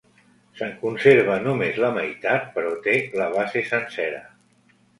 Se'n 0.59 0.71
conserva 0.83 1.35
només 1.43 1.77
la 1.85 1.91
meitat 1.99 2.49
però 2.57 2.73
té 2.89 2.97
la 3.23 3.31
base 3.37 3.65
sencera. 3.71 4.27